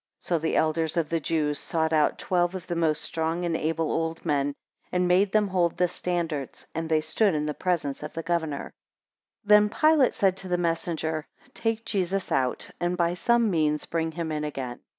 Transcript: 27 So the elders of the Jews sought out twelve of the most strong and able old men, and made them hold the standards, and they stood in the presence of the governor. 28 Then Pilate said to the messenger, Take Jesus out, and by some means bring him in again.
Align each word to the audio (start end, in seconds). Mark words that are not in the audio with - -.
27 0.19 0.23
So 0.27 0.41
the 0.41 0.55
elders 0.55 0.97
of 0.97 1.09
the 1.09 1.19
Jews 1.19 1.59
sought 1.59 1.93
out 1.93 2.17
twelve 2.17 2.55
of 2.55 2.65
the 2.65 2.75
most 2.75 3.03
strong 3.03 3.45
and 3.45 3.55
able 3.55 3.91
old 3.91 4.25
men, 4.25 4.55
and 4.91 5.07
made 5.07 5.31
them 5.31 5.49
hold 5.49 5.77
the 5.77 5.87
standards, 5.87 6.65
and 6.73 6.89
they 6.89 7.01
stood 7.01 7.35
in 7.35 7.45
the 7.45 7.53
presence 7.53 8.01
of 8.01 8.13
the 8.13 8.23
governor. 8.23 8.73
28 9.45 9.45
Then 9.45 9.69
Pilate 9.69 10.13
said 10.15 10.37
to 10.37 10.47
the 10.47 10.57
messenger, 10.57 11.27
Take 11.53 11.85
Jesus 11.85 12.31
out, 12.31 12.71
and 12.79 12.97
by 12.97 13.13
some 13.13 13.51
means 13.51 13.85
bring 13.85 14.11
him 14.13 14.31
in 14.31 14.43
again. 14.43 14.79